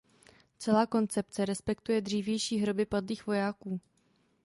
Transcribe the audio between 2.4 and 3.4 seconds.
hroby padlých